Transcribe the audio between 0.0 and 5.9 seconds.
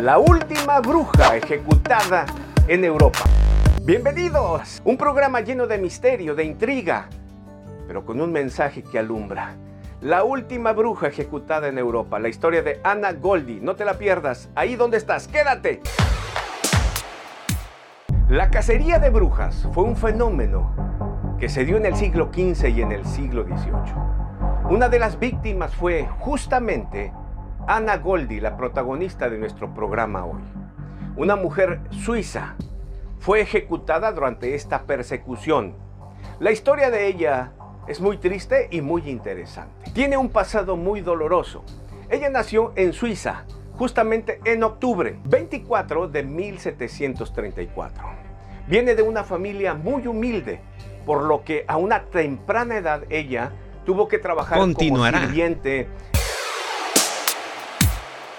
la última bruja ejecutada en Europa. Bienvenidos, un programa lleno de